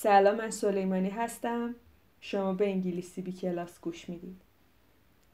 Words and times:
سلام 0.00 0.36
من 0.36 0.50
سلیمانی 0.50 1.10
هستم. 1.10 1.74
شما 2.20 2.52
به 2.52 2.70
انگلیسی 2.70 3.22
بی 3.22 3.32
کلاس 3.32 3.80
گوش 3.80 4.08
می‌دید. 4.08 4.40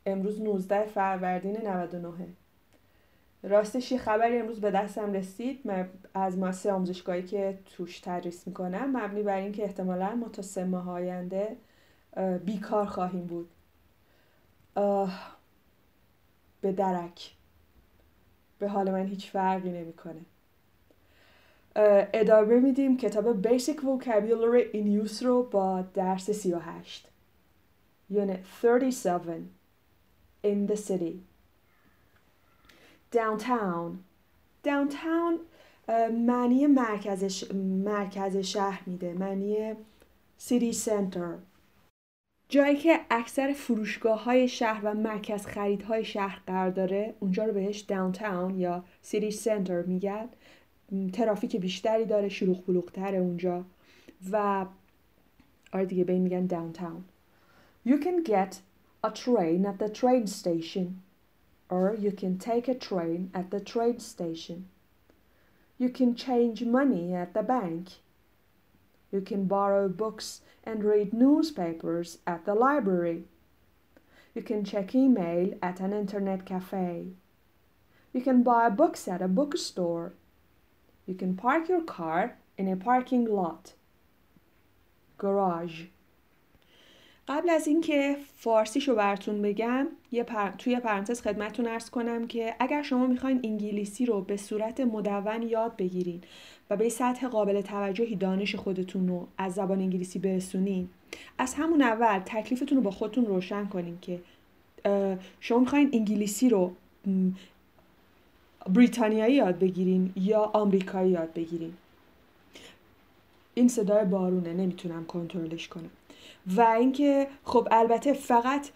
امروز 0.07 0.43
19 0.43 0.87
فروردین 0.87 1.57
99 1.67 2.27
راستش 3.43 3.93
یه 3.93 3.99
خبری 3.99 4.39
امروز 4.39 4.61
به 4.61 4.71
دستم 4.71 5.13
رسید. 5.13 5.61
من 5.65 5.89
از 6.15 6.39
ماسه 6.39 6.73
آموزشگاهی 6.73 7.23
که 7.23 7.59
توش 7.67 8.01
تدریس 8.01 8.47
می‌کنم 8.47 8.97
مبنی 8.97 9.23
بر 9.23 9.37
اینکه 9.37 9.65
احتمالا 9.65 10.15
ما 10.15 10.29
تا 10.29 10.43
سه 10.43 10.65
ماه 10.65 10.91
آینده 10.91 11.57
بیکار 12.45 12.87
خواهیم 12.87 13.27
بود. 13.27 13.51
به 16.61 16.73
درک. 16.73 17.35
به 18.59 18.69
حال 18.69 18.91
من 18.91 19.07
هیچ 19.07 19.31
فرقی 19.31 19.71
نمی‌کنه. 19.71 20.21
ادامه 21.77 22.61
میدیم 22.61 22.97
کتاب 22.97 23.43
Basic 23.43 23.77
Vocabulary 23.77 24.77
in 24.77 25.07
Use 25.07 25.23
رو 25.23 25.43
با 25.43 25.85
درس 25.95 26.31
38 26.31 27.09
Unit 28.13 28.45
37 28.63 29.29
In 30.45 30.67
the 30.67 30.77
City. 30.77 31.23
Downtown. 33.11 34.05
Downtown 34.63 35.41
معنی 36.13 36.67
مرکز, 36.67 37.53
مرکز 37.85 38.37
شهر 38.37 38.83
میده. 38.87 39.13
معنی 39.13 39.75
City 40.41 40.73
Center. 40.85 41.39
جایی 42.49 42.77
که 42.77 43.01
اکثر 43.11 43.53
فروشگاه 43.53 44.25
های 44.25 44.49
شهر 44.49 44.81
و 44.85 44.95
مرکز 44.95 45.47
خریدهای 45.47 46.05
شهر 46.05 46.41
قرار 46.47 46.71
داره 46.71 47.15
اونجا 47.21 47.45
رو 47.45 47.53
بهش 47.53 47.81
داونتاون 47.81 48.59
یا 48.59 48.85
سیتی 49.03 49.31
سنتر 49.31 49.83
میگن. 49.83 50.29
ترافیک 51.14 51.56
بیشتری 51.56 52.06
داره 52.06 52.30
شلوغ 52.30 52.66
بلوغتره 52.66 53.18
اونجا 53.18 53.66
و 54.32 54.66
آره 55.74 55.86
دیگه 55.86 56.04
به 56.04 56.14
این 56.14 56.22
میگن 56.22 56.46
داونتاون 56.46 57.04
You 57.86 57.98
can 57.98 58.24
get 58.24 58.56
a 59.04 59.12
train 59.12 59.66
at 59.66 59.80
the 59.80 59.90
train 59.90 60.28
station 60.28 61.02
or 61.70 61.96
you 61.96 62.12
can 62.12 62.38
take 62.38 62.68
a 62.68 62.74
train 62.74 63.30
at 63.34 63.52
the 63.52 63.60
train 63.60 64.00
station. 64.00 64.68
You 65.78 65.90
can 65.90 66.16
change 66.16 66.66
money 66.66 67.14
at 67.14 67.34
the 67.34 67.44
bank. 67.44 67.90
You 69.12 69.22
can 69.22 69.46
borrow 69.46 69.88
books 69.88 70.42
and 70.64 70.84
read 70.84 71.14
newspapers 71.14 72.18
at 72.28 72.46
the 72.46 72.56
library. 72.56 73.24
You 74.36 74.42
can 74.42 74.64
check 74.64 74.94
email 74.94 75.54
at 75.62 75.80
an 75.80 75.94
internet 75.94 76.46
cafe. 76.46 77.08
You 78.14 78.22
can 78.22 78.44
buy 78.44 78.70
books 78.70 79.08
at 79.08 79.22
a 79.22 79.28
bookstore. 79.28 80.14
You 81.09 81.15
can 81.15 81.37
park 81.37 81.69
your 81.69 81.83
car 81.83 82.37
in 82.59 82.67
a 82.69 82.77
parking 82.77 83.25
lot. 83.27 83.75
Garage. 85.19 85.89
قبل 87.29 87.51
از 87.51 87.67
اینکه 87.67 88.17
فارسیشو 88.37 88.95
براتون 88.95 89.43
بگم 89.43 89.87
یه 90.13 90.23
پر... 90.23 90.51
توی 90.51 90.81
پرانتز 90.81 91.23
خدمتتون 91.23 91.67
ارز 91.67 91.91
کنم 91.91 92.27
که 92.27 92.55
اگر 92.61 92.83
شما 92.83 93.07
می‌خواین 93.07 93.41
انگلیسی 93.45 94.07
رو 94.07 94.21
به 94.21 94.37
صورت 94.37 94.81
مدون 94.81 95.43
یاد 95.43 95.77
بگیرین 95.77 96.21
و 96.71 96.77
به 96.77 96.89
سطح 96.89 97.29
قابل 97.29 97.61
توجهی 97.61 98.17
دانش 98.17 98.55
خودتون 98.55 99.09
رو 99.09 99.29
از 99.39 99.55
زبان 99.55 99.81
انگلیسی 99.81 100.19
برسونین 100.19 100.89
از 101.39 101.55
همون 101.55 101.83
اول 101.83 102.19
تکلیفتون 102.19 102.79
رو 102.79 102.85
با 102.85 102.91
خودتون 102.91 103.27
روشن 103.27 103.67
کنین 103.67 103.99
که 104.03 104.21
شما 105.41 105.59
می‌خواین 105.59 105.91
انگلیسی 105.93 106.49
رو 106.49 106.73
بریتانیایی 108.75 109.35
یاد 109.35 109.59
بگیرین 109.59 110.13
یا 110.17 110.41
آمریکایی 110.41 111.11
یاد 111.11 111.33
بگیرین. 111.35 111.73
این 113.55 113.69
صدای 113.69 114.05
بارونه 114.05 114.53
نمی‌تونم 114.53 115.05
کنترلش 115.05 115.69
کنم. 115.69 115.91
و 116.57 116.61
اینکه 116.61 117.27
خب 117.45 117.69
البته 117.71 118.13
فقط 118.13 118.69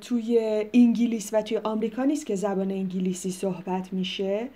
توی 0.00 0.64
انگلیس 0.74 1.34
و 1.34 1.42
توی 1.42 1.56
آمریکا 1.56 2.04
نیست 2.04 2.26
که 2.26 2.34
زبان 2.34 2.70
انگلیسی 2.70 3.30
صحبت 3.30 3.92
میشه. 3.92 4.48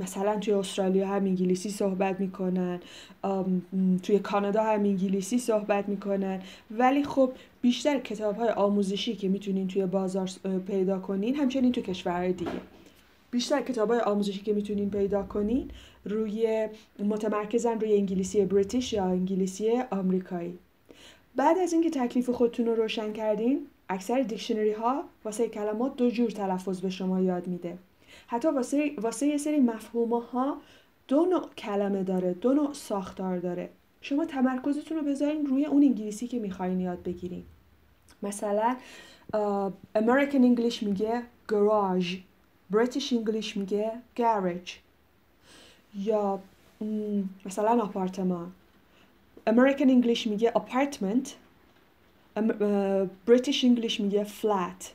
مثلا 0.00 0.38
توی 0.38 0.54
استرالیا 0.54 1.06
هم 1.06 1.24
انگلیسی 1.24 1.70
صحبت 1.70 2.20
می‌کنن. 2.20 2.80
توی 4.02 4.18
کانادا 4.18 4.62
هم 4.62 4.80
انگلیسی 4.80 5.38
صحبت 5.38 5.88
می‌کنن. 5.88 6.40
ولی 6.70 7.04
خب 7.04 7.32
بیشتر 7.62 7.98
کتاب 7.98 8.36
های 8.36 8.48
آموزشی 8.48 9.16
که 9.16 9.28
می‌تونین 9.28 9.68
توی 9.68 9.86
بازار 9.86 10.30
پیدا 10.66 10.98
کنین 10.98 11.34
همچنین 11.34 11.72
توی 11.72 11.82
کشورهای 11.82 12.32
دیگه. 12.32 12.50
بیشتر 13.30 13.62
کتاب 13.62 13.90
های 13.90 14.00
آموزشی 14.00 14.40
که 14.40 14.52
می‌تونین 14.52 14.90
پیدا 14.90 15.22
کنین 15.22 15.70
روی 16.04 16.68
متمرکزن 16.98 17.80
روی 17.80 17.92
انگلیسی 17.92 18.44
بریتیش 18.44 18.92
یا 18.92 19.04
انگلیسی 19.04 19.82
آمریکایی. 19.90 20.58
بعد 21.36 21.58
از 21.58 21.72
اینکه 21.72 21.90
تکلیف 21.90 22.30
خودتون 22.30 22.66
رو 22.66 22.74
روشن 22.74 23.12
کردین 23.12 23.66
اکثر 23.88 24.22
دیکشنری 24.22 24.72
ها 24.72 25.04
واسه 25.24 25.48
کلمات 25.48 25.96
دو 25.96 26.10
جور 26.10 26.30
تلفظ 26.30 26.80
به 26.80 26.90
شما 26.90 27.20
یاد 27.20 27.46
میده. 27.46 27.78
حتی 28.26 28.48
واسه, 28.48 28.92
واسه 28.98 29.26
یه 29.26 29.36
سری 29.36 29.60
مفهوم 29.60 30.12
ها 30.12 30.56
دو 31.08 31.24
نوع 31.24 31.48
کلمه 31.58 32.02
داره 32.02 32.34
دو 32.34 32.52
نوع 32.52 32.72
ساختار 32.72 33.38
داره. 33.38 33.68
شما 34.00 34.24
تمرکزتون 34.24 34.98
رو 34.98 35.04
بذارین 35.04 35.46
روی 35.46 35.64
اون 35.64 35.82
انگلیسی 35.82 36.26
که 36.26 36.38
می‌خواین 36.38 36.80
یاد 36.80 37.02
بگیرین. 37.02 37.42
مثلا 38.22 38.76
American 39.94 40.44
English 40.44 40.82
میگه 40.82 41.22
garage 41.48 42.16
British 42.70 43.12
English 43.12 43.56
میگه 43.56 43.92
garage 44.16 44.72
یا 45.94 46.40
مثلا 47.46 47.82
آپارتمان. 47.82 48.52
American 49.46 49.90
English 49.90 50.26
میگه 50.26 50.52
apartment 50.56 51.34
British 53.26 53.64
English 53.64 54.00
میگه 54.00 54.24
flat 54.24 54.92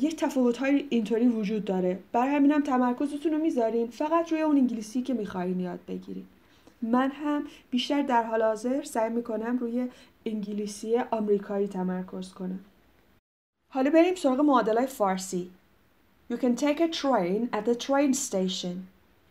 یک 0.00 0.16
تفاوت 0.16 0.56
های 0.56 0.86
اینطوری 0.90 1.28
وجود 1.28 1.64
داره. 1.64 1.98
برای 2.12 2.34
همینم 2.34 2.62
تمرکزتون 2.62 3.32
رو 3.32 3.38
می‌ذارین. 3.38 3.86
فقط 3.86 4.32
روی 4.32 4.40
اون 4.40 4.56
انگلیسی 4.56 5.02
که 5.02 5.14
می‌خواین 5.14 5.60
یاد 5.60 5.80
بگیرین. 5.88 6.26
من 6.82 7.10
هم 7.10 7.44
بیشتر 7.70 8.02
در 8.02 8.22
حال 8.22 8.42
حاضر 8.42 8.82
سعی 8.82 9.10
می‌کنم 9.10 9.58
روی 9.58 9.88
انگلیسی 10.26 10.98
آمریکایی 10.98 11.68
تمرکز 11.68 12.32
کنم. 12.32 12.60
حالا 13.72 13.90
بریم 13.90 14.14
سراغ 14.14 14.40
معادلای 14.40 14.86
فارسی. 14.86 15.50
You 16.32 16.36
can 16.36 16.56
take 16.56 16.80
a 16.80 16.88
train 16.88 17.56
at 17.56 17.64
the 17.68 17.74
train 17.86 18.14
station. 18.14 18.76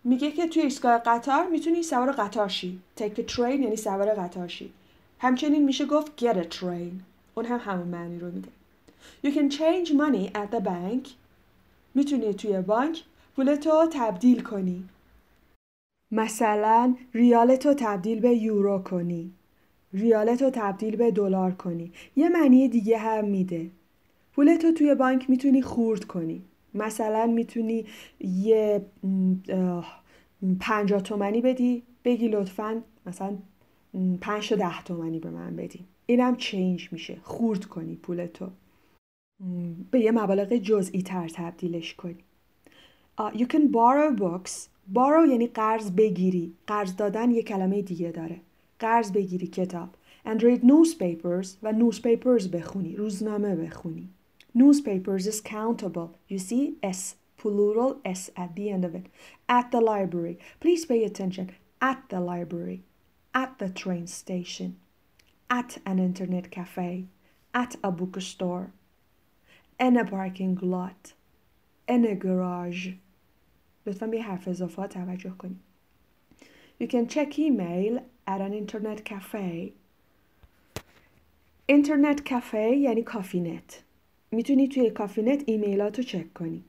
میگه 0.03 0.31
که 0.31 0.47
توی 0.47 0.61
ایستگاه 0.61 0.97
قطار 0.97 1.47
می‌تونی 1.47 1.83
سوار 1.83 2.11
قطار 2.11 2.47
شی. 2.47 2.79
Take 2.99 3.17
a 3.17 3.35
train 3.35 3.39
یعنی 3.39 3.75
سوار 3.75 4.13
قطار 4.13 4.47
شی. 4.47 4.71
همچنین 5.19 5.65
میشه 5.65 5.85
گفت 5.85 6.19
get 6.19 6.35
a 6.35 6.55
train. 6.55 6.93
اون 7.35 7.45
هم 7.45 7.59
همون 7.59 7.87
معنی 7.87 8.19
رو 8.19 8.31
میده. 8.31 8.49
You 9.25 9.29
can 9.29 9.53
change 9.53 9.89
money 9.89 10.33
at 10.33 10.55
the 10.55 10.63
bank. 10.65 11.09
می‌تونی 11.95 12.33
توی 12.33 12.61
بانک 12.61 13.03
پولتو 13.35 13.87
تبدیل 13.93 14.41
کنی. 14.41 14.83
مثلا 16.11 16.95
ریالتو 17.13 17.73
تبدیل 17.73 18.19
به 18.19 18.29
یورو 18.29 18.79
کنی. 18.79 19.31
ریالتو 19.93 20.49
تبدیل 20.49 20.95
به 20.95 21.11
دلار 21.11 21.51
کنی. 21.51 21.91
یه 22.15 22.29
معنی 22.29 22.67
دیگه 22.67 22.97
هم 22.97 23.25
میده. 23.25 23.69
پولتو 24.39 24.71
توی 24.71 24.95
بانک 24.95 25.29
می‌تونی 25.29 25.61
خورد 25.61 26.03
کنی. 26.05 26.41
مثلا 26.73 27.25
می‌تونی 27.25 27.85
یه 28.19 28.85
پنجاه 30.59 31.01
تومنی 31.01 31.41
بدی 31.41 31.83
بگی 32.05 32.27
لطفا 32.27 32.81
مثلا 33.05 33.37
پنج 34.21 34.49
تا 34.49 34.55
ده 34.55 34.83
تومنی 34.83 35.19
به 35.19 35.29
من 35.29 35.55
بدی. 35.55 35.85
اینم 36.05 36.35
چینج 36.35 36.89
میشه. 36.91 37.17
خورد 37.23 37.65
کنی 37.65 37.95
پولتو. 37.95 38.49
به 39.91 39.99
یه 39.99 40.11
مبالغ 40.11 40.53
جزئی 40.53 41.01
تر 41.01 41.27
تبدیلش 41.27 41.93
کنی. 41.93 42.23
you 43.19 43.45
can 43.45 43.71
borrow 43.71 44.19
books. 44.19 44.51
Borrow 44.93 45.29
یعنی 45.29 45.47
قرض 45.47 45.91
بگیری. 45.91 46.53
قرض 46.67 46.95
دادن 46.95 47.31
یه 47.31 47.43
کلمه 47.43 47.81
دیگه 47.81 48.11
داره. 48.11 48.39
قرض 48.79 49.11
بگیری 49.11 49.47
کتاب. 49.47 49.89
And 50.25 50.39
read 50.39 50.61
newspapers 50.61 51.47
و 51.63 51.73
newspapers 51.73 52.47
بخونی. 52.47 52.95
روزنامه 52.95 53.55
بخونی. 53.55 54.09
Newspapers 54.54 55.26
is 55.26 55.40
countable. 55.40 56.16
You 56.28 56.38
see 56.38 56.76
S, 56.82 57.16
plural 57.36 58.00
S 58.04 58.30
at 58.36 58.54
the 58.54 58.70
end 58.70 58.84
of 58.84 58.94
it. 58.94 59.06
At 59.48 59.70
the 59.72 59.80
library. 59.80 60.38
Please 60.60 60.86
pay 60.86 61.04
attention. 61.04 61.50
At 61.80 62.08
the 62.08 62.20
library. 62.20 62.84
At 63.34 63.58
the 63.58 63.68
train 63.68 64.06
station. 64.06 64.76
At 65.50 65.78
an 65.84 65.98
internet 65.98 66.50
cafe. 66.50 67.06
At 67.52 67.76
a 67.82 67.90
bookstore. 67.90 68.72
In 69.80 69.96
a 69.96 70.04
parking 70.04 70.58
lot. 70.62 71.12
In 71.88 72.04
a 72.04 72.14
garage. 72.14 72.88
لطفا 73.86 74.06
به 74.06 74.22
حرف 74.22 74.48
اضافه 74.48 74.86
توجه 74.86 75.30
کنید. 75.30 75.60
You 76.80 76.86
can 76.86 77.06
check 77.06 77.38
email 77.38 78.00
at 78.26 78.40
an 78.40 78.52
internet 78.52 79.04
cafe. 79.04 79.72
اینترنت 81.66 82.28
کافه 82.28 82.76
یعنی 82.76 83.02
کافی 83.02 83.40
نت. 83.40 83.82
می‌تونی 84.31 84.67
توی 84.67 84.89
کافینت 84.89 85.43
ایمیلات 85.45 85.97
رو 85.97 86.03
چک 86.03 86.33
کنی. 86.33 86.63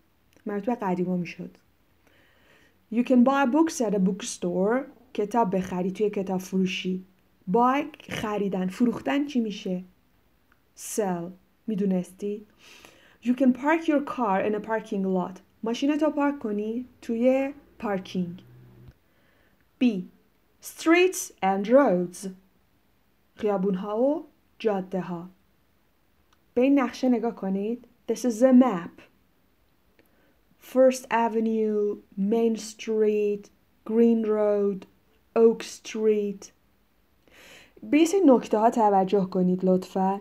مرتبه 0.47 0.75
قدیما 0.75 1.17
می‌شد. 1.17 1.57
You 2.93 3.03
can 3.05 3.25
buy 3.25 3.47
books 3.53 3.81
at 3.81 3.95
a 3.95 3.99
bookstore. 3.99 4.85
کتاب 5.15 5.57
بخری 5.57 5.91
توی 5.91 6.11
کتاب 6.11 6.41
فروشی. 6.41 7.05
Buy 7.53 7.85
خریدن. 8.09 8.69
فروختن 8.69 9.27
چی 9.27 9.41
میشه؟ 9.41 9.85
Sell. 10.77 11.31
می‌دونستی؟ 11.67 12.47
You 13.23 13.35
can 13.35 13.53
park 13.53 13.83
your 13.87 14.05
car 14.17 14.41
in 14.49 14.55
a 14.55 14.61
parking 14.61 15.05
lot. 15.05 15.41
ماشینتو 15.63 16.11
پارک 16.11 16.39
کنی 16.39 16.87
توی 17.03 17.53
پارکینگ. 17.79 18.43
B. 19.83 19.85
Streets 20.63 21.33
and 21.43 21.67
roads. 21.67 22.29
خیابون 23.35 23.75
ها 23.75 24.01
و 24.03 24.27
جاده 24.59 25.01
ها 25.01 25.29
به 26.55 26.63
این 26.63 26.79
نقشه 26.79 27.09
نگاه 27.09 27.35
کنید. 27.35 27.89
This 28.13 28.19
is 28.19 28.43
a 28.43 28.53
map. 28.63 29.03
First 30.75 31.05
Avenue, 31.11 31.97
Main 32.19 32.57
Street, 32.57 33.45
Green 33.91 34.25
Road, 34.25 34.85
Oak 35.39 35.63
Street. 35.63 36.51
به 37.83 37.97
این 37.97 38.31
نکته 38.31 38.59
ها 38.59 38.71
توجه 38.71 39.25
کنید 39.25 39.65
لطفا. 39.65 40.21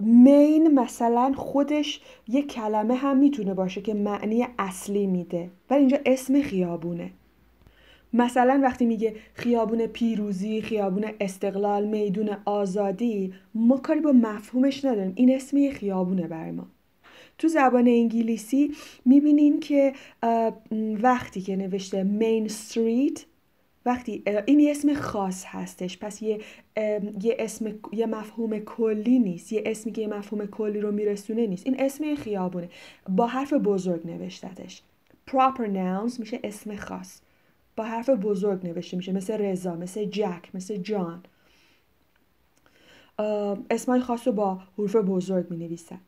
مین 0.00 0.74
مثلا 0.74 1.32
خودش 1.36 2.00
یه 2.28 2.42
کلمه 2.42 2.94
هم 2.94 3.18
می‌تونه 3.18 3.54
باشه 3.54 3.82
که 3.82 3.94
معنی 3.94 4.46
اصلی 4.58 5.06
میده. 5.06 5.50
ولی 5.70 5.80
اینجا 5.80 5.98
اسم 6.06 6.42
خیابونه. 6.42 7.10
مثلا 8.12 8.60
وقتی 8.62 8.86
میگه 8.86 9.14
خیابون 9.34 9.86
پیروزی 9.86 10.62
خیابون 10.62 11.04
استقلال 11.20 11.86
میدون 11.86 12.30
آزادی 12.44 13.34
ما 13.54 13.76
کاری 13.76 14.00
با 14.00 14.12
مفهومش 14.12 14.84
نداریم. 14.84 15.12
این 15.14 15.34
اسم 15.34 15.70
خیابونه 15.70 16.26
برای 16.26 16.50
ما. 16.50 16.66
تو 17.38 17.48
زبان 17.48 17.88
انگلیسی 17.88 18.74
می‌بینین 19.04 19.60
که 19.60 19.92
وقتی 21.02 21.40
که 21.40 21.56
نوشته 21.56 22.02
مین 22.02 22.44
استریت 22.44 23.24
وقتی 23.86 24.22
این 24.46 24.60
یه 24.60 24.70
اسم 24.70 24.94
خاص 24.94 25.44
هستش. 25.46 25.98
پس 25.98 26.22
یه 26.22 26.40
یه 27.22 27.36
اسم 27.38 27.74
یه 27.92 28.06
مفهوم 28.06 28.58
کلی 28.58 29.18
نیست. 29.18 29.52
یه 29.52 29.62
اسمی 29.66 29.92
که 29.92 30.00
یه 30.00 30.08
مفهوم 30.08 30.46
کلی 30.46 30.80
رو 30.80 30.92
میرسونه 30.92 31.46
نیست. 31.46 31.66
این 31.66 31.80
اسم 31.80 32.14
خیابونه. 32.14 32.68
با 33.08 33.26
حرف 33.26 33.52
بزرگ 33.52 34.06
نوشتتش. 34.06 34.82
Proper 35.30 35.66
nouns 35.74 36.18
میشه 36.20 36.40
اسم 36.44 36.76
خاص. 36.76 37.21
با 37.76 37.84
حرف 37.84 38.10
بزرگ 38.10 38.66
نوشته 38.66 38.96
میشه 38.96 39.12
مثل 39.12 39.34
رضا 39.34 39.76
مثل 39.76 40.04
جک 40.04 40.50
مثل 40.54 40.76
جان. 40.76 41.22
اسمای 43.70 44.00
خاص 44.00 44.26
رو 44.26 44.32
با 44.32 44.60
حروف 44.78 44.96
بزرگ 44.96 45.50
می 45.50 45.56
نویسن 45.56 46.00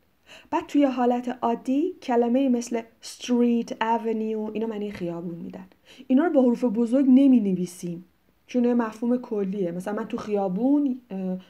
بعد 0.51 0.67
توی 0.67 0.83
حالت 0.83 1.37
عادی 1.41 1.93
کلمه 2.01 2.49
مثل 2.49 2.81
street, 3.03 3.69
avenue 3.69 4.51
اینا 4.53 4.67
معنی 4.67 4.91
خیابون 4.91 5.35
میدن. 5.35 5.67
اینا 6.07 6.25
رو 6.25 6.33
با 6.33 6.41
حروف 6.41 6.63
بزرگ 6.63 7.05
نمی 7.07 7.39
نویسیم 7.39 8.05
چون 8.47 8.73
مفهوم 8.73 9.17
کلیه. 9.17 9.71
مثلا 9.71 9.93
من 9.93 10.07
تو 10.07 10.17
خیابون 10.17 11.01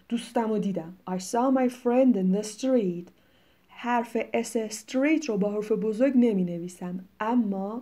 دوستم 0.09 0.49
رو 0.49 0.59
دیدم. 0.59 0.97
I 1.09 1.13
saw 1.13 1.57
my 1.57 1.69
friend 1.69 2.15
in 2.15 2.37
the 2.37 2.43
street. 2.43 3.09
حرف 3.67 4.17
اس 4.33 4.57
street 4.57 5.25
رو 5.27 5.37
با 5.37 5.51
حروف 5.51 5.71
بزرگ 5.71 6.13
نمی 6.15 6.43
نویسم 6.43 7.05
اما 7.19 7.81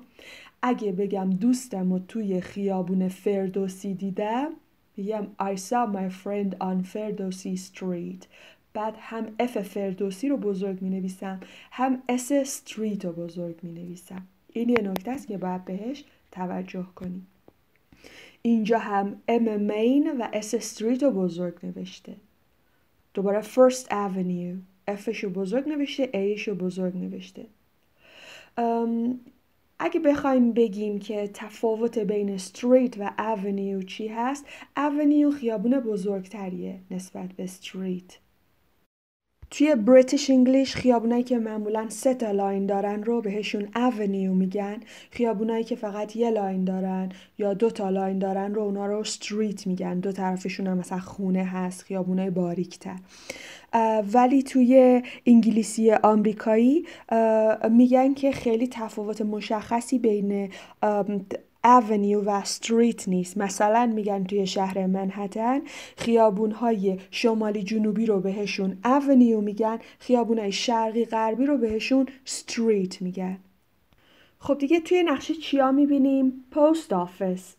اگه 0.66 0.92
بگم 0.92 1.30
دوستم 1.30 1.94
رو 1.94 2.00
توی 2.00 2.42
خیابون 2.42 3.08
فردوسی 3.08 3.94
دیدم 3.94 4.52
میگم 4.98 5.28
I 5.42 5.56
saw 5.56 5.96
my 5.96 6.10
friend 6.24 6.56
on 6.62 6.84
فردوسی 6.84 7.58
street. 7.58 8.26
بعد 8.74 8.96
هم 9.00 9.28
F 9.40 9.62
فردوسی 9.62 10.30
رو 10.30 10.38
بزرگ 10.38 10.82
می 10.82 10.90
نویسم 10.90 11.40
هم 11.72 12.04
S 12.10 12.32
street 12.32 13.06
رو 13.06 13.12
بزرگ 13.12 13.56
می 13.64 13.72
نویسم 13.72 14.22
این 14.54 14.70
یه 14.70 14.82
نکته 14.84 15.12
است 15.12 15.28
که 15.28 15.38
باید 15.38 15.66
بهش 15.66 16.04
توجه 16.32 16.86
کنیم. 16.96 17.28
اینجا 18.42 18.80
هم 18.80 19.16
M 19.28 19.58
Main 19.58 20.18
و 20.22 20.28
S 20.34 20.54
street 20.54 21.04
رو 21.04 21.12
بزرگ 21.12 21.54
نوشته. 21.64 22.16
دوباره 23.14 23.42
First 23.42 23.94
Avenue 23.94 24.56
F 24.88 25.00
ش 25.00 25.24
رو 25.24 25.30
بزرگ 25.30 25.70
نوشته 25.70 26.10
A 26.14 26.25
ش 26.25 26.48
رو 26.48 26.56
بزرگ 26.56 26.98
نوشته. 26.98 27.46
اگه 29.84 30.00
بخوایم 30.00 30.54
بگیم 30.54 31.00
که 31.00 31.30
تفاوت 31.34 32.00
بین 32.00 32.30
street 32.30 32.96
و 33.00 33.12
avenue 33.20 33.82
چی 33.82 34.08
هست 34.08 34.46
avenue 34.78 35.32
خیابون 35.32 35.80
بزرگتریه 35.80 36.80
نسبت 36.92 37.34
به 37.34 37.44
street 37.44 38.18
توی 39.54 39.76
British 39.76 40.30
English 40.30 40.76
خیابونایی 40.76 41.24
که 41.24 41.40
معمولا 41.40 41.90
سه 41.90 42.14
تا 42.14 42.32
لاین 42.32 42.66
دارن 42.66 43.04
رو 43.04 43.22
بهشون 43.22 43.68
avenue 43.76 44.34
میگن. 44.34 44.78
خیابونایی 45.12 45.64
که 45.64 45.76
فقط 45.76 46.16
یه 46.16 46.30
لاین 46.30 46.64
دارن 46.64 47.10
یا 47.38 47.54
دو 47.54 47.70
تا 47.70 47.90
لاین 47.90 48.20
دارن 48.20 48.54
رو 48.54 48.62
اونا 48.62 48.86
رو 48.86 49.00
street 49.00 49.68
میگن. 49.68 50.00
دو 50.00 50.12
طرفشون 50.12 50.68
هم 50.68 50.78
مثلا 50.78 51.00
خونه 51.00 51.44
هست 51.44 51.82
خیابونای 51.82 52.30
باریکتر. 52.30 52.96
ولی 54.14 54.44
توی 54.44 55.02
انگلیسی 55.26 55.92
آمریکایی 55.92 56.86
میگن 57.70 58.14
که 58.14 58.32
خیلی 58.32 58.68
تفاوت 58.68 59.22
مشخصی 59.22 60.00
بین 60.00 60.50
avenue 61.66 62.22
و 62.22 62.30
street 62.30 63.08
نیست. 63.08 63.38
مثلا 63.38 63.92
میگن 63.96 64.24
توی 64.24 64.48
شهر 64.48 64.86
منهتن 64.86 65.62
خیابون 65.98 66.52
های 66.52 67.00
شمالی 67.12 67.64
جنوبی 67.64 68.06
رو 68.06 68.20
بهشون 68.20 68.78
avenue 68.86 69.42
میگن 69.42 69.80
خیابون 70.00 70.40
های 70.40 70.52
شرقی 70.52 71.06
غربی 71.06 71.46
رو 71.46 71.58
بهشون 71.58 72.06
street 72.26 73.02
میگن. 73.02 73.38
خب 74.40 74.58
دیگه 74.58 74.80
توی 74.80 75.04
نقشه 75.04 75.34
چیا 75.34 75.72
می‌بینیم؟ 75.72 76.44
post 76.52 76.94
office 76.94 77.56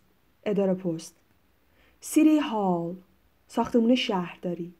اداره 0.46 0.74
پست. 0.74 1.16
city 2.00 2.38
hall 2.38 2.94
ساختمون 3.48 3.94
شهرداری. 3.94 4.72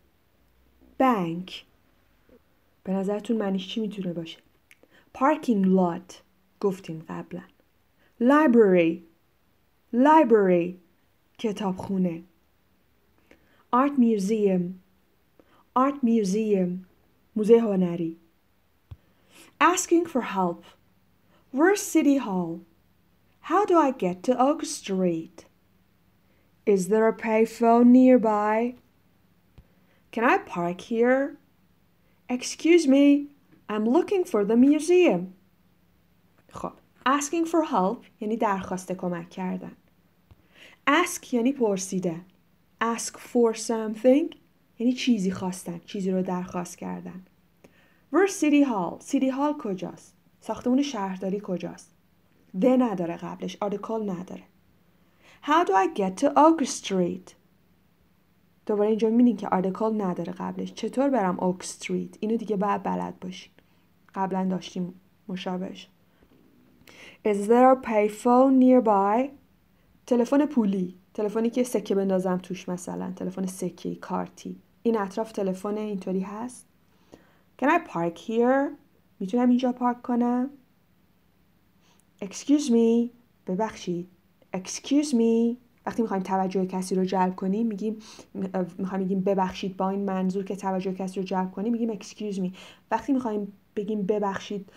بانک 0.98 1.66
به 2.84 2.94
نظرتون 2.94 3.38
معنیش 3.38 3.68
چی 3.68 3.80
میتونه 3.80 4.14
باشه؟ 4.14 4.38
پارکینگ 5.14 5.66
لات 5.66 6.22
گفتیم 6.60 7.06
قبلا 7.10 7.42
library 8.22 9.04
library 9.94 10.74
کتابخونه 11.38 12.24
art 13.74 13.98
museum 13.98 14.62
art 15.76 16.04
museum 16.04 16.86
موزه 17.36 17.60
هنری 17.60 18.18
asking 19.62 20.06
for 20.06 20.22
help 20.22 20.64
where's 21.54 21.81
city 21.81 22.18
hall 22.18 22.60
how 23.42 23.66
do 23.66 23.78
i 23.78 23.92
get 23.92 24.24
to 24.24 24.34
oak 24.48 24.66
street 24.66 25.46
is 26.66 26.88
there 26.88 27.08
a 27.08 27.18
payphone 27.28 27.88
nearby 27.88 28.76
Can 30.15 30.25
i 30.25 30.39
park 30.39 30.81
here 30.81 31.23
excuse 32.37 32.87
me 32.87 33.06
i'm 33.69 33.85
looking 33.97 34.25
for 34.25 34.44
the 34.44 34.56
museum 34.56 35.23
خب 36.53 36.73
asking 37.05 37.47
for 37.47 37.65
help 37.65 38.06
یعنی 38.21 38.37
درخواست 38.37 38.93
کمک 38.93 39.31
کردن 39.31 39.77
ask 40.91 41.33
یعنی 41.33 41.53
پرسیدن 41.53 42.25
ask 42.81 43.13
for 43.13 43.55
something 43.55 44.37
یعنی 44.79 44.93
چیزی 44.93 45.31
خواستن 45.31 45.81
چیزی 45.87 46.11
رو 46.11 46.23
درخواست 46.23 46.79
کردن 46.79 47.25
where 48.13 48.29
city 48.29 48.65
hall 48.65 49.05
city 49.05 49.31
hall 49.31 49.59
کجاست 49.59 50.15
ساختمون 50.41 50.83
شهرداری 50.83 51.41
کجاست 51.41 51.94
the 52.61 52.65
نداره 52.65 53.17
قبلش 53.17 53.56
article 53.65 54.01
نداره 54.06 54.44
how 55.43 55.65
do 55.65 55.73
I 55.73 55.87
get 56.01 56.17
to 56.17 56.33
Oak 56.39 56.65
Street 56.65 57.35
دوباره 58.67 58.89
اینجا 58.89 59.11
می‌بینین 59.11 59.37
که 59.37 59.47
article 59.47 59.93
نداره 59.99 60.33
قبلش. 60.33 60.73
چطور 60.75 61.09
برم 61.09 61.41
اوک 61.41 61.56
استریت 61.61 62.17
اینو 62.21 62.37
دیگه 62.37 62.56
باید 62.56 62.83
بلد 62.83 63.21
باشین. 63.21 63.53
قبلا 64.15 64.44
داشتیم 64.44 64.94
مشابهش. 65.29 65.89
Is 67.27 67.37
there 67.49 67.77
a 67.77 67.87
payphone 67.87 68.61
nearby? 68.63 69.29
تلفن 70.06 70.47
پولی. 70.47 70.94
تلفنی 71.15 71.51
که 71.51 71.63
سکه 71.63 71.94
بندازم 71.94 72.39
توش 72.39 72.69
مثلا. 72.69 73.13
تلفن 73.17 73.47
سکه 73.47 73.94
کارتی. 73.94 74.61
این 74.83 74.99
اطراف 74.99 75.33
تلفن 75.33 75.79
اینطوری 75.79 76.21
هست. 76.21 76.67
Can 77.63 77.67
I 77.67 77.89
park 77.89 78.19
here? 78.19 78.71
می‌تونم 79.21 79.49
اینجا 79.49 79.73
پارک 79.73 80.03
کنم؟ 80.03 80.51
Excuse 82.25 82.71
me. 82.71 83.11
ببخشید. 83.47 84.09
Excuse 84.56 85.11
me. 85.13 85.64
وقتی 85.86 86.03
می‌خوایم 86.03 86.22
توجه 86.22 86.67
کسی 86.67 86.94
رو 86.94 87.05
جلب 87.05 87.36
کنیم 87.36 87.67
میگیم 87.67 87.96
می‌خوایم 88.79 89.05
بگیم 89.05 89.20
ببخشید 89.20 89.76
با 89.76 89.91
این 89.91 90.05
منظور 90.05 90.44
که 90.44 90.56
توجه 90.56 90.93
کسی 90.93 91.20
رو 91.20 91.26
جلب 91.26 91.50
کنیم 91.50 91.72
میگیم 91.72 91.93
excuse 91.93 92.38
me. 92.38 92.56
وقتی 92.91 93.12
می‌خوایم 93.12 93.53
بگیم 93.76 94.03
ببخشید 94.03 94.69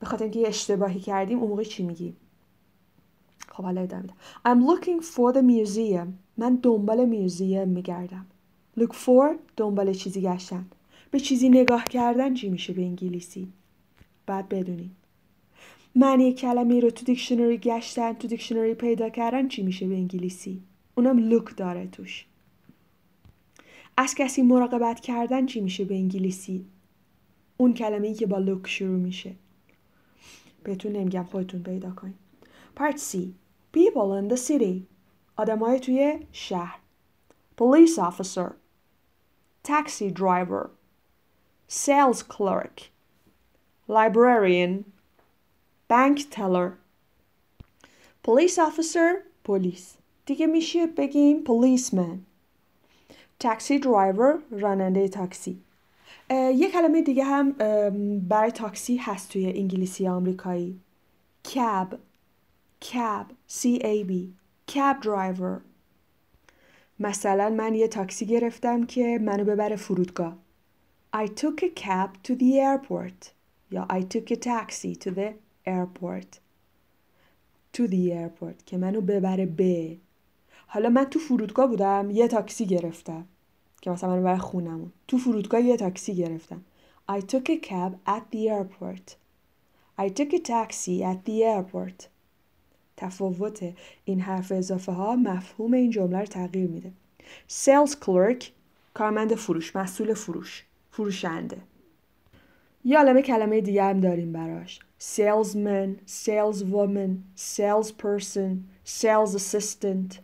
به 0.00 0.06
خاطر 0.06 0.24
اینکه 0.24 0.48
اشتباهی 0.48 1.00
کردیم 1.00 1.38
اون 1.38 1.62
چی 1.62 1.82
میگیم؟ 1.82 2.16
خب 3.48 3.62
حالا 3.62 3.80
ادامه 3.80 4.08
I'm 4.46 4.60
looking 4.70 5.02
for 5.02 5.34
the 5.34 5.42
museum. 5.42 6.06
من 6.36 6.58
دنبال 6.62 7.04
میوزیم 7.04 7.68
میگردم. 7.68 8.26
Look 8.78 8.92
for 8.92 9.36
دنبال 9.56 9.92
چیزی 9.92 10.20
گشتن. 10.20 10.66
به 11.10 11.20
چیزی 11.20 11.48
نگاه 11.48 11.84
کردن 11.84 12.34
چی 12.34 12.48
میشه 12.48 12.72
به 12.72 12.82
انگلیسی؟ 12.82 13.48
بعد 14.26 14.48
بدونیم. 14.48 14.96
معنی 15.98 16.32
کلمه 16.32 16.80
رو 16.80 16.90
تو 16.90 17.04
دیکشنری 17.04 17.58
گشتن 17.58 18.12
تو 18.12 18.28
دیکشنری 18.28 18.74
پیدا 18.74 19.08
کردن 19.08 19.48
چی 19.48 19.62
میشه 19.62 19.88
به 19.88 19.94
انگلیسی؟ 19.94 20.62
اونم 20.94 21.18
لوک 21.18 21.56
داره 21.56 21.86
توش. 21.86 22.26
از 23.96 24.14
کسی 24.14 24.42
مراقبت 24.42 25.00
کردن 25.00 25.46
چی 25.46 25.60
میشه 25.60 25.84
به 25.84 25.94
انگلیسی؟ 25.94 26.66
اون 27.56 27.74
کلمه 27.74 28.06
ای 28.06 28.14
که 28.14 28.26
با 28.26 28.38
لوک 28.38 28.66
شروع 28.66 28.98
میشه. 28.98 29.34
بهتون 30.62 30.92
نمیگم 30.92 31.24
خودتون 31.24 31.62
پیدا 31.62 31.90
کنید. 31.90 32.14
Part 32.80 32.96
C. 32.96 33.16
People 33.76 34.20
in 34.20 34.32
the 34.32 34.48
city. 34.48 34.82
آدمای 35.36 35.80
توی 35.80 36.18
شهر. 36.32 36.78
Police 37.60 37.98
officer. 37.98 38.52
Taxi 39.68 40.10
driver. 40.10 40.70
Sales 41.68 42.22
clerk. 42.22 42.80
Librarian. 43.88 44.95
Bank 45.88 46.18
teller. 46.30 46.68
Police 48.26 48.58
officer 48.58 49.22
پلیس 49.44 49.94
دیگه 50.26 50.46
میشه 50.46 50.86
بگیم 50.86 51.44
policeman. 51.44 52.18
تاکسی 53.38 53.78
درایور 53.78 54.38
راننده 54.50 55.08
تاکسی. 55.08 55.58
یه 56.30 56.70
کلمه 56.70 57.02
دیگه 57.02 57.24
هم 57.24 57.52
برای 58.28 58.50
تاکسی 58.50 58.96
هست 58.96 59.32
توی 59.32 59.46
انگلیسی 59.46 60.08
آمریکایی. 60.08 60.80
کب 61.54 61.98
کب 62.80 63.26
C 63.50 63.80
A 63.80 64.08
B. 64.08 64.12
کب 64.74 65.00
درایور 65.02 65.60
مثلا 67.00 67.50
من 67.50 67.74
یه 67.74 67.88
تاکسی 67.88 68.26
گرفتم 68.26 68.86
که 68.86 69.18
منو 69.22 69.44
ببره 69.44 69.76
فرودگاه. 69.76 70.36
I 71.16 71.26
took 71.26 71.62
a 71.62 71.80
cab 71.80 72.28
to 72.28 72.34
the 72.34 72.58
airport. 72.58 73.30
یا 73.70 73.86
I 73.90 74.00
took 74.00 74.30
a 74.30 74.36
taxi 74.36 74.94
to 74.94 75.10
the 75.10 75.45
airport. 75.66 76.38
To 77.76 77.82
the 77.88 78.10
airport 78.10 78.64
که 78.66 78.76
منو 78.76 79.00
ببره 79.00 79.46
به 79.46 79.96
حالا 80.66 80.88
من 80.88 81.04
تو 81.04 81.18
فرودگاه 81.18 81.66
بودم 81.66 82.10
یه 82.10 82.28
تاکسی 82.28 82.66
گرفتم. 82.66 83.24
که 83.80 83.90
مثلا 83.90 84.16
من 84.16 84.22
برای 84.22 84.38
خونمون. 84.38 84.92
تو 85.08 85.18
فرودگاه 85.18 85.60
یه 85.60 85.76
تاکسی 85.76 86.14
گرفتم. 86.14 86.64
I 87.10 87.20
took 87.20 87.48
a 87.48 87.66
cab 87.66 87.92
at 88.06 88.22
the 88.32 88.48
airport. 88.48 89.14
I 89.98 90.08
took 90.08 90.32
a 90.32 90.40
taxi 90.40 91.02
at 91.02 91.28
the 91.28 91.42
airport. 91.56 92.06
تفاوت 92.96 93.72
این 94.04 94.20
حرف 94.20 94.52
اضافه 94.52 94.92
ها 94.92 95.16
مفهوم 95.16 95.72
این 95.72 95.90
جمله 95.90 96.18
رو 96.18 96.26
تغییر 96.26 96.70
میده. 96.70 96.92
Sales 97.48 97.92
clerk 97.92 98.44
کارمند 98.94 99.34
فروش 99.34 99.76
مسئول 99.76 100.14
فروش 100.14 100.64
فروشنده. 100.90 101.58
یه 102.84 102.98
عالمه 102.98 103.22
کلمه 103.22 103.60
دیگه 103.60 103.84
هم 103.84 104.00
داریم 104.00 104.32
براش. 104.32 104.80
Salesman, 104.98 106.00
saleswoman, 106.06 107.12
salesperson, 107.36 108.54
sales 108.84 109.34
assistant. 109.34 110.20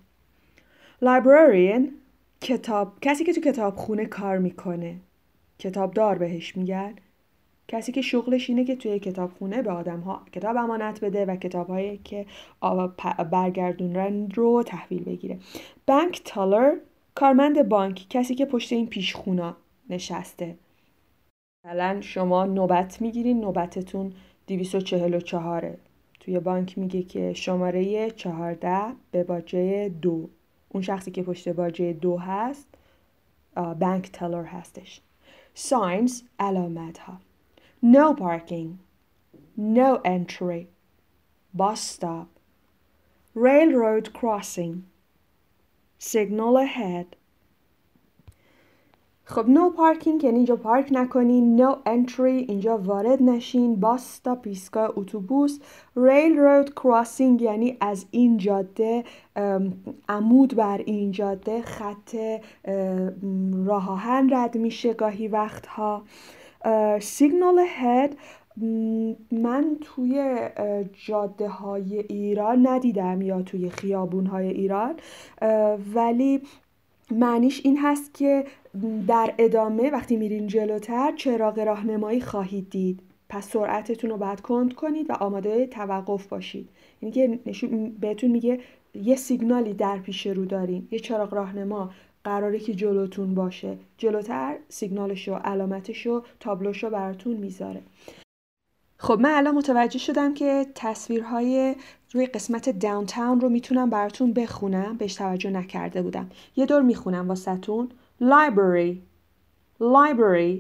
Librarian 1.02 1.83
کتاب 2.41 2.93
کسی 3.00 3.25
که 3.25 3.33
تو 3.33 3.41
کتاب 3.41 3.76
خونه 3.76 4.07
کار 4.07 4.38
می‌کنه. 4.38 4.97
کتاب 5.59 5.95
دار 5.95 6.19
بهش 6.19 6.57
میگن. 6.57 6.95
کسی 7.69 7.93
که 7.93 8.02
شغلش 8.02 8.50
اینه 8.50 8.64
که 8.64 8.76
توی 8.76 8.99
کتابخونه 8.99 9.62
به 9.62 9.71
آدم 9.71 10.00
ها 10.00 10.23
کتاب 10.33 10.57
امانت 10.57 11.05
بده 11.05 11.26
و 11.26 11.37
کتاب 11.37 11.69
هایی 11.69 12.00
که 12.05 12.26
برگردون 13.31 14.31
رو 14.35 14.62
تحویل 14.62 15.05
بگیره. 15.05 15.38
بانک 15.87 16.23
تالر 16.25 16.76
کارمند 17.14 17.69
بانک 17.69 18.07
کسی 18.11 18.35
که 18.35 18.47
پشت 18.47 18.73
این 18.73 18.87
پیشخونا 18.87 19.57
نشسته. 19.91 20.57
مثلا 21.64 22.00
شما 22.00 22.45
نوبت 22.45 23.00
می‌گیرین 23.00 23.41
نوبتتون 23.41 24.12
244 24.46 25.76
توی 26.20 26.40
بانک 26.40 26.78
میگه 26.78 27.02
که 27.02 27.32
شماره 27.32 28.11
14 28.11 28.92
به 29.11 29.25
باجه 29.25 29.88
دو. 29.88 30.28
اون 30.68 30.82
شخصی 30.82 31.11
که 31.11 31.22
پشت 31.22 31.49
باجه 31.49 31.92
دو 31.92 32.18
هست 32.18 32.68
بانک 33.54 34.11
تلر 34.12 34.44
هستش. 34.44 35.00
ساینز 35.54 36.22
علامت 36.38 36.99
ها 36.99 37.20
no 37.82 38.14
parking, 38.14 38.78
no 39.56 40.00
entry, 40.04 40.68
bus 41.52 41.80
stop, 41.80 42.28
railroad 43.34 44.12
crossing, 44.12 44.84
signal 45.99 46.56
ahead. 46.56 47.16
خب 49.25 49.49
نو 49.49 49.71
پارکینگ 49.71 50.25
یعنی 50.25 50.37
اینجا 50.37 50.57
پارک 50.57 50.88
نکنین 50.91 51.57
نو 51.57 51.75
انتری 51.87 52.37
اینجا 52.37 52.79
وارد 52.79 53.23
نشین 53.23 53.81
باس 53.81 54.19
تا 54.19 54.38
اتوبوس 54.97 55.59
ریل 55.97 56.38
رود 56.38 56.75
کراسینگ 56.75 57.43
یعنی 57.43 57.76
از 57.81 58.07
این 58.11 58.37
جاده 58.37 59.05
عمود 60.09 60.57
بر 60.57 60.79
این 60.87 61.11
جاده 61.11 61.62
خط 61.62 62.17
راه 63.67 63.91
آهن 63.91 64.35
رد 64.35 64.57
میشه 64.57 64.95
گاهی 64.95 65.29
وقتها. 65.29 66.02
سیگنال 67.00 67.64
هد 67.69 68.17
من 69.33 69.76
توی 69.81 70.37
جاده 71.07 71.49
های 71.49 71.99
ایران 71.99 72.67
ندیدم 72.67 73.23
یا 73.23 73.43
توی 73.43 73.71
خیابون 73.71 74.26
های 74.26 74.49
ایران 74.49 74.95
ولی 75.95 76.43
معنیش 77.11 77.61
این 77.64 77.78
هست 77.78 78.14
که 78.14 78.44
در 79.09 79.35
ادامه 79.38 79.90
وقتی 79.90 80.16
میرین 80.16 80.47
جلوتر 80.47 81.12
چراغ 81.16 81.59
راهنمایی 81.59 82.21
خواهید 82.21 82.71
دید. 82.71 83.00
پس 83.28 83.49
سرعتتون 83.49 84.11
رو 84.11 84.16
باید 84.16 84.40
کند 84.40 84.75
کنید 84.75 85.11
و 85.11 85.12
آماده 85.12 85.66
توقف 85.66 86.26
باشید. 86.26 86.68
یعنی 87.02 87.12
که 87.12 87.38
بهتون 88.00 88.30
میگه 88.30 88.61
یه 88.94 89.16
سیگنالی 89.16 89.75
در 89.75 89.99
پیش 89.99 90.26
رو 90.26 90.44
دارین. 90.44 90.88
یه 90.90 90.99
چراغ 90.99 91.35
راهنما 91.35 91.90
قراره 92.25 92.59
که 92.59 92.75
جلوتون 92.75 93.35
باشه. 93.35 93.78
جلوتر 93.99 94.56
سیگنالش 94.68 95.28
و 95.28 95.35
علامتش 95.35 96.06
و 96.06 96.23
تابلوش 96.40 96.85
رو 96.85 96.90
براتون 96.90 97.37
می‌ذاره. 97.37 97.82
خب 98.99 99.18
من 99.21 99.30
الان 99.30 99.54
متوجه 99.54 99.99
شدم 99.99 100.35
که 100.35 100.66
تصویرهای 100.75 101.75
روی 102.12 102.26
قسمت 102.26 102.69
داونتاون 102.69 103.40
رو 103.40 103.49
می‌تونم 103.49 103.90
براتون 103.90 104.33
بخونم. 104.33 104.97
بهش 104.97 105.14
توجه 105.14 105.50
نکرده 105.50 106.02
بودم. 106.02 106.31
یه 106.57 106.66
دور 106.66 106.83
می‌خونم 106.83 107.28
واسهتون. 107.28 107.92
Library. 108.21 108.97
Library. 109.81 110.59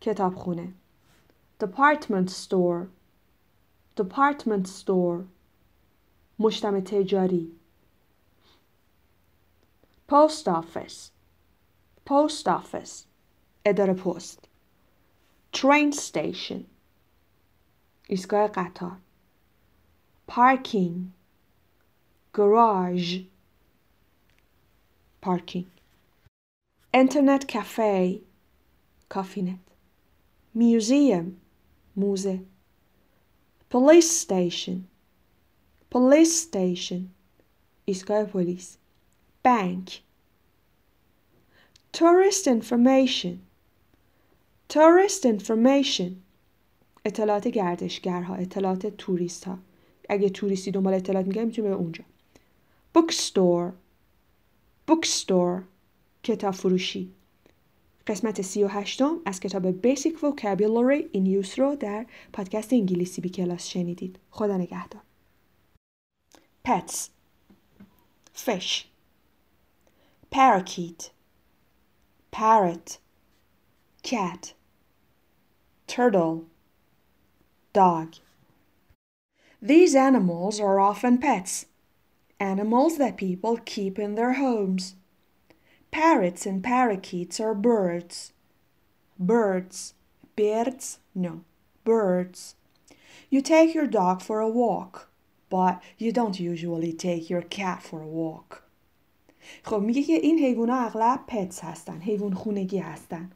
کتابخونه. 0.00 0.72
Department 1.64 2.30
store. 2.30 2.86
Department 4.00 4.66
store. 4.66 5.22
مجتمع 6.38 6.80
تجاری. 6.80 7.52
Post 10.08 10.44
office. 10.46 11.10
Post 12.08 12.44
office. 12.46 13.04
اداره 13.64 13.94
پست. 13.94 14.48
Train 15.56 15.92
station. 15.94 16.60
ایستگاه 18.08 18.48
قطار. 18.48 18.96
parking 20.29 21.13
garage 22.33 23.19
parking 25.21 25.67
internet 26.93 27.47
cafe 27.47 28.21
کافینت 29.09 29.59
museum 30.55 31.25
موزه 31.95 32.39
police 33.69 34.11
station 34.23 34.77
police 35.89 36.33
station 36.47 37.01
ایستگاه 37.85 38.23
پلیس 38.25 38.77
bank 39.47 39.89
tourist 41.97 42.47
information 42.47 43.35
tourist 44.73 45.25
information 45.25 46.11
اطلاعات 47.05 47.47
گردشگرها 47.47 48.35
اطلاعات 48.35 48.87
توریست 48.87 49.43
ها 49.43 49.59
اگه 50.10 50.28
توریستی 50.28 50.70
دنبال 50.70 50.94
اطلاعات 50.94 51.26
میگه 51.26 51.44
می‌تونه 51.44 51.68
به 51.68 51.74
اونجا. 51.74 52.04
Bookstore. 52.98 53.72
Bookstore. 54.90 55.62
کتاب 56.22 56.54
فروشی. 56.54 57.12
قسمت 58.06 58.42
سی 58.42 58.64
و 58.64 58.68
هشتم 58.68 59.16
از 59.24 59.40
کتاب 59.40 59.82
Basic 59.82 60.14
Vocabulary 60.22 61.16
in 61.16 61.44
Use 61.44 61.58
رو 61.58 61.76
در 61.76 62.06
پادکست 62.32 62.72
انگلیسی 62.72 63.20
بی 63.20 63.28
کلاس 63.28 63.66
شنیدید. 63.66 64.18
خدا 64.30 64.56
نگهدار. 64.56 65.02
Pets. 66.68 67.08
Fish. 68.46 68.84
Parakeet, 70.32 71.00
parrot, 72.30 72.88
cat, 74.10 74.42
turtle, 75.88 76.34
dog. 77.74 78.08
These 79.61 79.95
animals 79.95 80.59
are 80.59 80.79
often 80.79 81.17
pets, 81.17 81.65
animals 82.39 82.97
that 82.97 83.17
people 83.17 83.57
keep 83.57 83.97
in 83.97 84.15
their 84.15 84.33
homes. 84.33 84.95
Parrots 85.91 86.45
and 86.45 86.63
parakeets 86.63 87.39
are 87.39 87.55
birds. 87.55 88.33
Birds. 89.17 89.93
Birds? 90.35 90.99
No. 91.13 91.41
Birds. 91.83 92.55
You 93.29 93.41
take 93.41 93.73
your 93.73 93.87
dog 93.87 94.21
for 94.21 94.39
a 94.39 94.49
walk 94.49 95.09
but 95.49 95.81
you 95.97 96.11
don't 96.11 96.39
usually 96.39 96.93
take 96.93 97.29
your 97.29 97.41
cat 97.41 97.81
for 97.83 98.01
a 98.01 98.07
walk 98.07 98.61
خب 99.63 99.81
میگه 99.81 100.03
که 100.03 100.13
این 100.13 100.39
حیوان 100.39 100.69
اغلب 100.69 101.19
پتس 101.27 101.63
هستن 101.63 102.01
حیوان 102.01 102.33
خونگی 102.33 102.77
هستن 102.77 103.31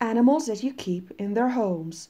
animals 0.00 0.46
that 0.46 0.62
you 0.62 0.72
keep 0.72 1.10
in 1.18 1.34
their 1.34 1.50
homes 1.50 2.08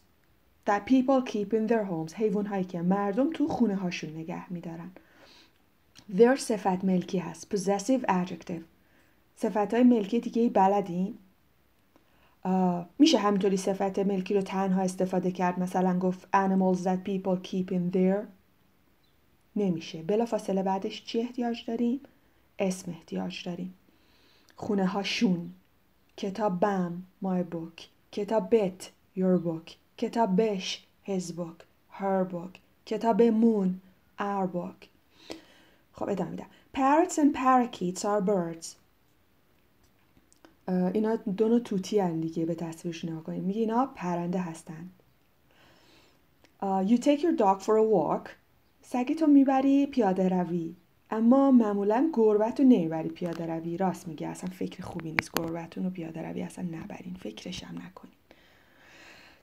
That 0.66 0.86
people 0.86 1.22
keep 1.32 1.54
in 1.54 1.68
their 1.68 1.84
homes 1.84 2.14
حیوان 2.14 2.64
که 2.64 2.82
مردم 2.82 3.30
تو 3.34 3.48
خونه 3.48 3.76
هاشون 3.76 4.10
نگه 4.10 4.54
میدارن. 4.54 4.92
Their 6.18 6.36
صفت 6.36 6.86
ملکی 6.86 7.18
هست. 7.18 7.56
Possessive 7.56 8.06
adjective. 8.06 8.64
صفت 9.36 9.74
های 9.74 9.84
ملکی 9.84 10.20
دیگه 10.20 10.50
بلدین 10.50 11.18
میشه 13.00 13.18
همینطوری 13.18 13.58
صفت 13.58 14.00
ملکی 14.00 14.34
رو 14.34 14.42
تنها 14.42 14.82
استفاده 14.82 15.32
کرد؟ 15.32 15.60
مثلا 15.60 16.00
گفت 16.00 16.28
animals 16.34 16.78
that 16.78 17.10
people 17.10 17.48
keep 17.48 17.72
in 17.72 17.96
their. 17.96 18.26
نمیشه. 19.56 20.04
بلا 20.04 20.26
فاصله 20.26 20.64
بعدش 20.64 21.06
چی 21.06 21.20
احتیاج 21.20 21.66
داریم؟ 21.66 22.00
اسم 22.60 22.92
احتیاج 22.92 23.44
داریم. 23.46 23.74
خونه 24.56 24.86
هاشون 24.86 25.54
کتابم 26.18 27.04
my 27.24 27.54
book. 27.56 27.82
کتابت 28.12 28.92
your 29.18 29.38
book. 29.46 29.81
His 31.06 31.32
book 31.32 31.66
her 32.00 32.26
book 32.34 32.58
کتابمون 32.86 33.82
our 34.20 34.48
book 34.56 34.88
خب 35.94 36.10
ادامه 36.10 36.30
میدم. 36.30 36.46
Parrots 36.78 37.14
and 37.14 37.36
parakeets 37.36 38.02
are 38.02 38.22
birds. 38.26 38.68
اینا 40.94 41.16
دو 41.16 41.48
نوع 41.48 41.60
توتی 41.60 42.00
هن 42.00 42.20
دیگه 42.20 42.46
به 42.46 42.56
تصویرش 42.56 43.06
نگاه 43.06 43.24
کنیم. 43.24 43.44
میگه 43.44 43.60
اینا 43.60 43.86
پرنده 43.86 44.40
هستن. 44.40 44.90
you 46.62 46.98
take 46.98 47.20
your 47.20 47.38
dog 47.38 47.62
for 47.62 47.76
a 47.78 47.86
walk. 47.94 48.30
سگتو 48.82 49.28
می‌بری 49.28 49.86
پیاده 49.86 50.30
روی. 50.30 50.76
اما 51.12 51.52
معمولا 51.52 52.10
گربت 52.14 52.60
رو 52.60 52.66
نمی‌بری 52.66 53.10
پیاده 53.10 53.46
روی. 53.46 53.78
راست 53.78 54.08
میگه 54.08 54.28
اصلا 54.28 54.50
فکر 54.50 54.84
خوبی 54.84 55.12
نیست. 55.12 55.32
گربتون 55.38 55.84
رو 55.84 55.90
پیاده 55.90 56.22
روی 56.22 56.42
اصلا 56.42 56.66
نبرین. 56.66 57.14
فکرش 57.14 57.64
هم 57.64 57.76
نکنین. 57.78 58.14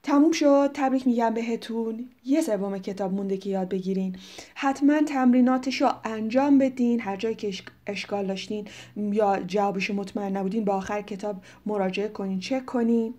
تموم 0.03 0.33
شد. 0.33 0.71
تبریک 0.75 1.07
میگم 1.07 1.35
بهتون. 1.35 2.09
یه 2.25 2.41
سوم 2.41 2.79
کتاب 2.79 3.13
مونده 3.13 3.37
که 3.37 3.51
یاد 3.51 3.69
بگیرین. 3.69 4.17
حتما 4.55 5.03
تمریناتش 5.03 5.83
رو 5.83 5.91
انجام 6.05 6.59
بدین. 6.59 7.01
هر 7.01 7.17
جایی 7.17 7.35
که 7.35 7.53
اشکال 7.87 8.27
داشتین 8.27 8.69
یا 8.97 9.41
جوابش 9.47 9.91
مطمئن 9.91 10.37
نبودین 10.37 10.65
با 10.65 10.75
آخر 10.75 11.03
کتاب 11.03 11.37
مراجعه 11.67 12.09
کنین. 12.09 12.41
چک 12.41 12.67
کنین. 12.67 13.15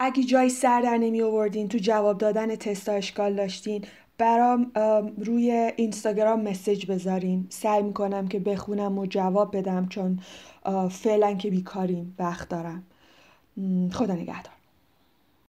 اگه 0.00 0.24
جایی 0.24 0.50
سر 0.50 0.80
در 0.80 0.98
نمی 0.98 1.22
آوردین 1.22 1.68
تو 1.68 1.78
جواب 1.78 2.18
دادن 2.18 2.56
تستا 2.56 2.92
اشکال 2.92 3.34
داشتین 3.34 3.84
برام 4.18 4.72
روی 5.18 5.72
اینستاگرام 5.76 6.42
مسیج 6.42 6.86
بذارین. 6.86 7.46
سعی 7.48 7.82
می‌کنم 7.82 8.28
که 8.28 8.38
بخونم 8.38 8.98
و 8.98 9.06
جواب 9.06 9.56
بدم 9.56 9.86
چون 9.88 10.20
فعلا 10.90 11.34
که 11.34 11.50
بیکاریم 11.50 12.14
وقت 12.18 12.48
دارم. 12.48 12.82
خدا 13.92 14.14
نگهدار. 14.14 14.59